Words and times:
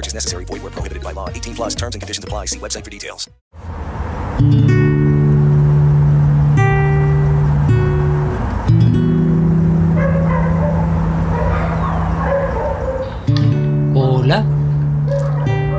Necessary. 0.00 0.44
Void 0.44 0.62
where 0.62 0.70
prohibited 0.70 1.02
by 1.02 1.12
law. 1.12 1.28
18 1.28 1.54
plus 1.54 1.74
terms 1.74 1.94
and 1.94 2.02
conditions 2.02 2.24
apply. 2.24 2.46
See 2.46 2.58
website 2.58 2.84
for 2.84 2.90
details. 2.90 3.28
Hola, 13.94 14.44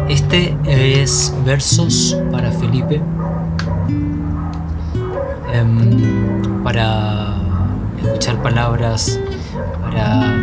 este 0.09 0.55
es 0.65 1.33
Versos 1.43 2.15
para 2.31 2.51
Felipe. 2.51 3.01
Em, 5.51 6.63
para 6.63 7.35
escuchar 8.01 8.41
palabras, 8.41 9.19
para 9.81 10.35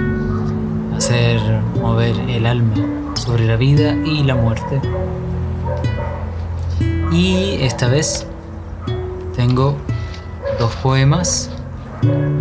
hacer 0.96 1.40
mover 1.80 2.18
el 2.28 2.46
alma 2.46 2.99
sobre 3.30 3.46
la 3.46 3.54
vida 3.54 3.94
y 4.04 4.24
la 4.24 4.34
muerte. 4.34 4.80
Y 7.12 7.58
esta 7.60 7.86
vez 7.86 8.26
tengo 9.36 9.76
dos 10.58 10.74
poemas 10.82 11.48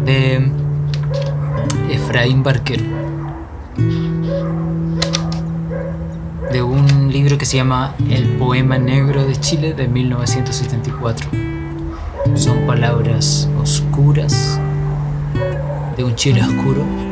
de 0.05 0.51
Efraín 1.91 2.41
Barquero. 2.41 2.85
de 6.51 6.63
un 6.63 7.11
libro 7.11 7.37
que 7.37 7.45
se 7.45 7.57
llama 7.57 7.93
El 8.09 8.27
Poema 8.39 8.79
Negro 8.79 9.23
de 9.23 9.35
Chile 9.35 9.75
de 9.75 9.87
1974. 9.87 11.29
Son 12.33 12.65
palabras 12.65 13.47
oscuras 13.61 14.59
de 15.95 16.03
un 16.03 16.15
Chile 16.15 16.41
oscuro 16.41 17.08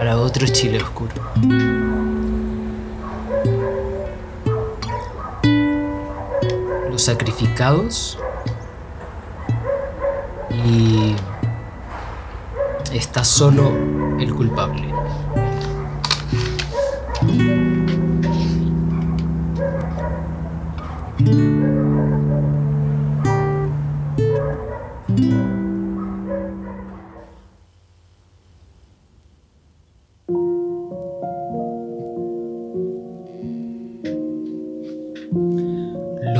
para 0.00 0.16
otro 0.16 0.46
Chile 0.46 0.82
oscuro. 0.82 1.12
Los 6.90 7.02
sacrificados 7.02 8.18
y 10.64 11.14
está 12.94 13.24
solo 13.24 13.72
el 14.18 14.34
culpable. 14.34 14.90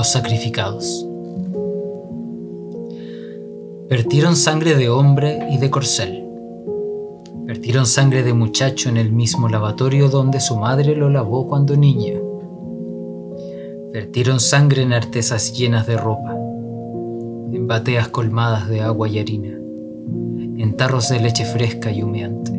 Los 0.00 0.12
sacrificados. 0.12 1.06
Vertieron 3.90 4.34
sangre 4.34 4.74
de 4.74 4.88
hombre 4.88 5.46
y 5.50 5.58
de 5.58 5.68
corcel. 5.68 6.24
Vertieron 7.44 7.84
sangre 7.84 8.22
de 8.22 8.32
muchacho 8.32 8.88
en 8.88 8.96
el 8.96 9.12
mismo 9.12 9.46
lavatorio 9.50 10.08
donde 10.08 10.40
su 10.40 10.56
madre 10.56 10.96
lo 10.96 11.10
lavó 11.10 11.46
cuando 11.46 11.76
niña. 11.76 12.18
Vertieron 13.92 14.40
sangre 14.40 14.84
en 14.84 14.94
artesas 14.94 15.52
llenas 15.52 15.86
de 15.86 15.98
ropa, 15.98 16.32
en 16.32 17.66
bateas 17.68 18.08
colmadas 18.08 18.70
de 18.70 18.80
agua 18.80 19.06
y 19.06 19.18
harina, 19.18 19.50
en 19.52 20.76
tarros 20.78 21.10
de 21.10 21.20
leche 21.20 21.44
fresca 21.44 21.92
y 21.92 22.02
humeante. 22.02 22.52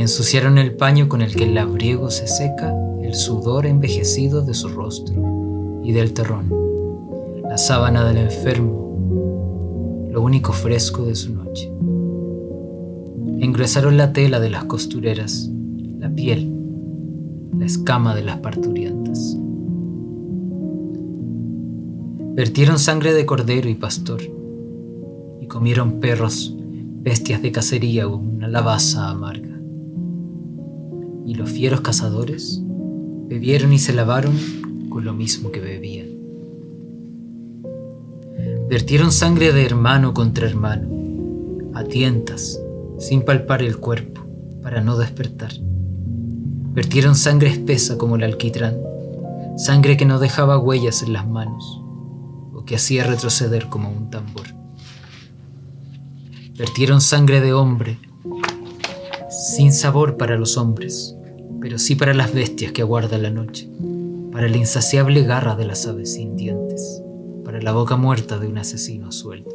Ensuciaron 0.00 0.58
el 0.58 0.76
paño 0.76 1.08
con 1.08 1.20
el 1.20 1.34
que 1.34 1.42
el 1.42 1.56
labriego 1.56 2.12
se 2.12 2.28
seca 2.28 2.72
el 3.02 3.16
sudor 3.16 3.66
envejecido 3.66 4.42
de 4.42 4.54
su 4.54 4.68
rostro 4.68 5.31
y 5.82 5.92
del 5.92 6.12
terrón, 6.12 6.48
la 7.48 7.58
sábana 7.58 8.04
del 8.04 8.18
enfermo, 8.18 10.08
lo 10.10 10.22
único 10.22 10.52
fresco 10.52 11.04
de 11.04 11.14
su 11.14 11.34
noche. 11.34 11.72
Engruesaron 13.40 13.96
la 13.96 14.12
tela 14.12 14.40
de 14.40 14.50
las 14.50 14.64
costureras, 14.64 15.50
la 15.98 16.14
piel, 16.14 16.52
la 17.58 17.66
escama 17.66 18.14
de 18.14 18.22
las 18.22 18.38
parturientas. 18.38 19.36
Vertieron 22.34 22.78
sangre 22.78 23.12
de 23.12 23.26
cordero 23.26 23.68
y 23.68 23.74
pastor, 23.74 24.22
y 25.40 25.46
comieron 25.46 26.00
perros, 26.00 26.56
bestias 27.02 27.42
de 27.42 27.52
cacería 27.52 28.06
o 28.06 28.16
una 28.16 28.48
lavaza 28.48 29.10
amarga. 29.10 29.60
Y 31.26 31.34
los 31.34 31.50
fieros 31.50 31.80
cazadores 31.80 32.62
bebieron 33.28 33.72
y 33.72 33.78
se 33.78 33.92
lavaron 33.92 34.34
con 34.92 35.04
lo 35.04 35.14
mismo 35.14 35.50
que 35.50 35.60
bebían. 35.60 36.08
Vertieron 38.68 39.10
sangre 39.10 39.52
de 39.52 39.64
hermano 39.64 40.12
contra 40.12 40.46
hermano, 40.46 40.88
a 41.74 41.84
tientas, 41.84 42.60
sin 42.98 43.22
palpar 43.22 43.62
el 43.62 43.78
cuerpo, 43.78 44.22
para 44.62 44.80
no 44.80 44.98
despertar. 44.98 45.52
Vertieron 46.74 47.14
sangre 47.14 47.50
espesa 47.50 47.96
como 47.96 48.16
el 48.16 48.22
alquitrán, 48.22 48.76
sangre 49.56 49.96
que 49.96 50.04
no 50.04 50.18
dejaba 50.18 50.58
huellas 50.58 51.02
en 51.02 51.12
las 51.12 51.26
manos, 51.26 51.80
o 52.54 52.64
que 52.64 52.76
hacía 52.76 53.04
retroceder 53.04 53.68
como 53.68 53.90
un 53.90 54.10
tambor. 54.10 54.46
Vertieron 56.56 57.00
sangre 57.00 57.40
de 57.40 57.52
hombre, 57.52 57.98
sin 59.30 59.72
sabor 59.72 60.16
para 60.16 60.36
los 60.36 60.56
hombres, 60.56 61.14
pero 61.60 61.78
sí 61.78 61.94
para 61.94 62.14
las 62.14 62.34
bestias 62.34 62.72
que 62.72 62.82
aguarda 62.82 63.18
la 63.18 63.30
noche, 63.30 63.68
para 64.32 64.48
la 64.48 64.56
insaciable 64.56 65.24
garra 65.24 65.54
de 65.54 65.66
las 65.66 65.86
aves 65.86 66.14
sin 66.14 66.36
dientes, 66.36 67.02
para 67.44 67.60
la 67.60 67.72
boca 67.72 67.96
muerta 67.96 68.38
de 68.38 68.48
un 68.48 68.56
asesino 68.56 69.12
suelto. 69.12 69.54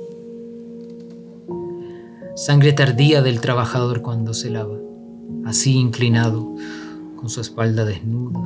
Sangre 2.35 2.73
tardía 2.73 3.23
del 3.23 3.41
trabajador 3.41 4.03
cuando 4.03 4.35
se 4.35 4.51
lava, 4.51 4.77
así 5.45 5.75
inclinado, 5.75 6.55
con 7.15 7.29
su 7.29 7.41
espalda 7.41 7.85
desnuda, 7.85 8.39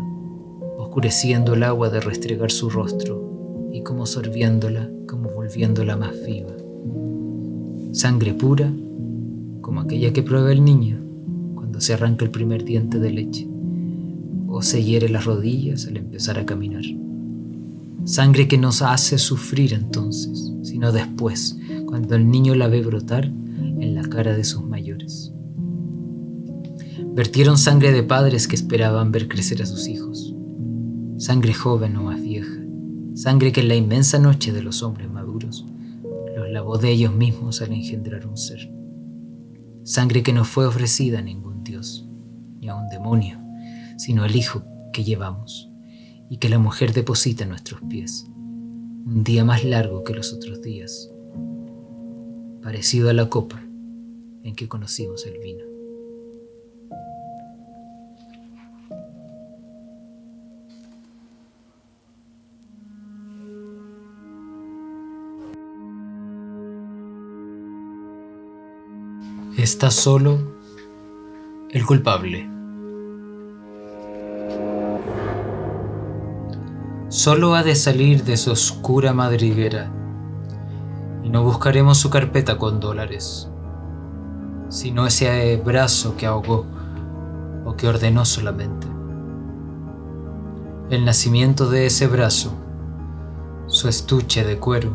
oscureciendo 0.78 1.53
el 1.53 1.64
agua 1.64 1.90
de 1.90 2.00
restregar 2.00 2.50
su 2.50 2.69
rostro 2.69 3.69
y 3.74 3.84
como 3.84 4.06
sorbiéndola, 4.06 4.90
como 5.08 5.30
volviéndola 5.31 5.98
más 5.98 6.13
viva. 6.25 6.53
Sangre 7.92 8.34
pura, 8.34 8.72
como 9.59 9.81
aquella 9.81 10.13
que 10.13 10.24
prueba 10.24 10.53
el 10.53 10.63
niño 10.63 10.98
cuando 11.56 11.81
se 11.81 11.94
arranca 11.94 12.24
el 12.24 12.31
primer 12.31 12.63
diente 12.63 13.00
de 13.00 13.12
leche 13.12 13.50
o 14.51 14.62
se 14.62 14.84
hiere 14.84 15.07
las 15.07 15.25
rodillas 15.25 15.88
al 15.88 15.95
empezar 15.95 16.38
a 16.38 16.45
caminar. 16.45 16.84
Sangre 18.03 18.47
que 18.47 18.57
nos 18.57 18.81
hace 18.81 19.17
sufrir 19.17 19.73
entonces, 19.73 20.51
sino 20.63 20.91
después, 20.91 21.57
cuando 21.85 22.16
el 22.16 22.29
niño 22.29 22.53
la 22.56 22.67
ve 22.67 22.81
brotar 22.81 23.25
en 23.25 23.95
la 23.95 24.01
cara 24.03 24.35
de 24.35 24.44
sus 24.44 24.63
mayores. 24.63 25.31
Vertieron 27.13 27.57
sangre 27.57 27.91
de 27.91 28.03
padres 28.03 28.47
que 28.47 28.56
esperaban 28.56 29.12
ver 29.12 29.28
crecer 29.28 29.62
a 29.62 29.66
sus 29.66 29.88
hijos. 29.88 30.35
Sangre 31.18 31.53
joven 31.53 31.95
o 31.95 32.03
más 32.03 32.22
vieja. 32.22 32.57
Sangre 33.13 33.51
que 33.51 33.62
en 33.62 33.68
la 33.68 33.75
inmensa 33.75 34.19
noche 34.19 34.51
de 34.51 34.63
los 34.63 34.83
hombres 34.83 35.09
maduros 35.09 35.65
los 36.36 36.50
lavó 36.50 36.77
de 36.77 36.92
ellos 36.92 37.13
mismos 37.13 37.62
al 37.62 37.71
engendrar 37.71 38.27
un 38.27 38.38
ser. 38.38 38.71
Sangre 39.83 40.24
que 40.24 40.33
no 40.33 40.44
fue 40.44 40.65
ofrecida 40.65 41.19
a 41.19 41.21
ningún 41.21 41.63
dios, 41.63 42.07
ni 42.59 42.69
a 42.69 42.75
un 42.75 42.88
demonio, 42.89 43.40
sino 44.01 44.24
al 44.24 44.36
hijo 44.36 44.63
que 44.92 45.03
llevamos 45.03 45.69
y 46.27 46.38
que 46.38 46.50
la 46.50 46.57
mujer 46.57 46.92
deposita 46.92 47.44
en 47.44 47.51
nuestros 47.51 47.81
pies. 47.88 48.25
Un 49.06 49.24
día 49.24 49.45
más 49.45 49.63
largo 49.63 50.03
que 50.03 50.15
los 50.15 50.33
otros 50.33 50.63
días, 50.63 51.12
parecido 52.63 53.12
a 53.12 53.13
la 53.13 53.30
copa 53.30 53.62
en 54.42 54.56
que 54.56 54.68
conocimos 54.68 55.27
el 55.27 55.38
vino. 55.38 55.65
Está 69.57 69.92
solo 69.92 70.39
el 71.69 71.86
culpable. 71.86 72.50
Solo 77.12 77.56
ha 77.56 77.63
de 77.63 77.75
salir 77.75 78.24
de 78.24 78.38
su 78.38 78.52
oscura 78.52 79.12
madriguera 79.13 79.92
y 81.25 81.30
no 81.30 81.44
buscaremos 81.44 81.98
su 81.98 82.10
carpeta 82.10 82.58
con 82.58 82.80
dólares, 82.80 83.50
sino 84.69 85.06
ese 85.06 85.58
brazo 85.58 86.16
que 86.16 86.25
ahogó 86.25 86.66
o 87.66 87.75
que 87.75 87.90
ordenó 87.90 88.24
solamente. 88.24 88.88
El 90.90 91.04
nacimiento 91.04 91.69
de 91.69 91.88
ese 91.88 92.08
brazo, 92.08 92.54
su 93.68 93.90
estuche 93.90 94.46
de 94.46 94.58
cuero 94.58 94.94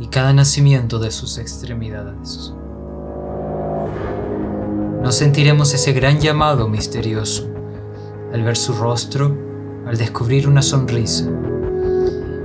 y 0.00 0.06
cada 0.06 0.32
nacimiento 0.32 0.98
de 0.98 1.10
sus 1.10 1.36
extremidades. 1.36 2.54
No 5.02 5.12
sentiremos 5.12 5.74
ese 5.74 5.92
gran 5.92 6.20
llamado 6.20 6.68
misterioso 6.68 7.46
al 8.32 8.42
ver 8.42 8.56
su 8.56 8.72
rostro, 8.72 9.45
al 9.86 9.96
descubrir 9.96 10.48
una 10.48 10.62
sonrisa 10.62 11.24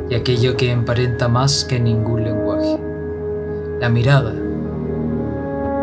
y 0.09 0.15
aquello 0.15 0.55
que 0.55 0.71
emparenta 0.71 1.27
más 1.27 1.65
que 1.65 1.79
ningún 1.79 2.23
lenguaje, 2.23 2.79
la 3.79 3.89
mirada 3.89 4.33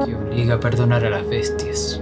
que 0.04 0.14
obliga 0.14 0.54
a 0.54 0.60
perdonar 0.60 1.04
a 1.04 1.10
las 1.10 1.28
bestias. 1.28 2.00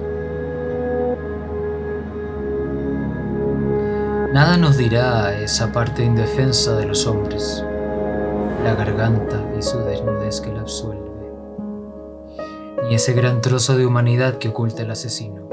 Nada 4.33 4.59
nos 4.59 4.77
dirá 4.77 5.41
esa 5.41 5.73
parte 5.73 6.05
indefensa 6.05 6.77
de 6.77 6.87
los 6.87 7.07
hombres, 7.07 7.65
la 8.63 8.75
garganta 8.75 9.43
y 9.59 9.63
su 9.63 9.79
desnudez 9.79 10.43
que 10.43 10.53
la 10.53 10.61
absuelve, 10.61 11.11
ni 12.87 12.97
ese 12.97 13.15
gran 13.15 13.41
trozo 13.41 13.79
de 13.79 13.87
humanidad 13.87 14.37
que 14.37 14.49
oculta 14.49 14.83
el 14.83 14.91
asesino, 14.91 15.49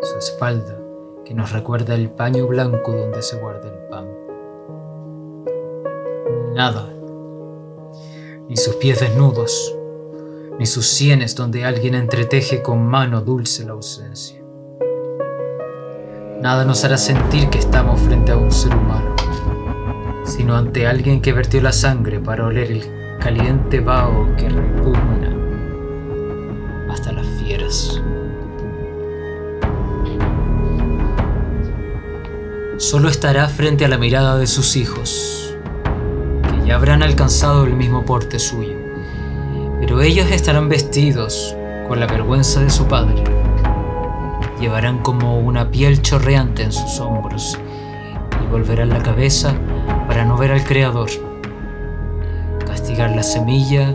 su 0.00 0.16
espalda 0.16 0.87
que 1.28 1.34
nos 1.34 1.52
recuerda 1.52 1.94
el 1.94 2.08
paño 2.08 2.46
blanco 2.46 2.92
donde 2.92 3.20
se 3.22 3.38
guarda 3.38 3.68
el 3.68 3.78
pan 3.90 4.28
nada, 6.58 6.88
ni 8.48 8.56
sus 8.56 8.74
pies 8.76 8.98
desnudos, 8.98 9.76
ni 10.58 10.66
sus 10.66 10.88
sienes 10.88 11.36
donde 11.36 11.64
alguien 11.64 11.94
entreteje 11.94 12.62
con 12.62 12.84
mano 12.84 13.20
dulce 13.20 13.64
la 13.64 13.74
ausencia. 13.74 14.42
Nada 16.40 16.64
nos 16.64 16.84
hará 16.84 16.96
sentir 16.96 17.48
que 17.48 17.58
estamos 17.58 18.00
frente 18.00 18.32
a 18.32 18.36
un 18.36 18.50
ser 18.50 18.74
humano, 18.74 19.14
sino 20.24 20.56
ante 20.56 20.88
alguien 20.88 21.22
que 21.22 21.32
vertió 21.32 21.60
la 21.60 21.70
sangre 21.70 22.18
para 22.18 22.46
oler 22.46 22.72
el 22.72 23.18
caliente 23.20 23.78
vaho 23.78 24.34
que 24.36 24.48
repugna 24.48 25.36
hasta 26.90 27.12
las 27.12 27.26
fieras. 27.40 28.02
Solo 32.78 33.08
estará 33.08 33.48
frente 33.48 33.84
a 33.84 33.88
la 33.88 33.98
mirada 33.98 34.38
de 34.38 34.46
sus 34.46 34.76
hijos, 34.76 35.52
y 36.64 36.70
habrán 36.70 37.02
alcanzado 37.02 37.64
el 37.64 37.74
mismo 37.74 38.04
porte 38.04 38.38
suyo, 38.38 38.76
pero 39.80 40.00
ellos 40.00 40.30
estarán 40.30 40.68
vestidos 40.68 41.56
con 41.88 41.98
la 41.98 42.06
vergüenza 42.06 42.60
de 42.60 42.70
su 42.70 42.86
padre. 42.86 43.24
Llevarán 44.60 44.98
como 45.00 45.40
una 45.40 45.72
piel 45.72 46.02
chorreante 46.02 46.62
en 46.62 46.70
sus 46.70 47.00
hombros 47.00 47.58
y 48.44 48.46
volverán 48.48 48.90
la 48.90 49.02
cabeza 49.02 49.54
para 50.06 50.24
no 50.24 50.36
ver 50.36 50.52
al 50.52 50.62
Creador, 50.62 51.10
castigar 52.64 53.10
la 53.10 53.24
semilla 53.24 53.92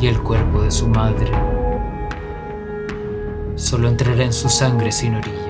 y 0.00 0.06
el 0.06 0.18
cuerpo 0.22 0.62
de 0.62 0.70
su 0.70 0.88
madre. 0.88 1.30
Solo 3.56 3.88
entrará 3.88 4.24
en 4.24 4.32
su 4.32 4.48
sangre 4.48 4.90
sin 4.90 5.16
orillas 5.16 5.49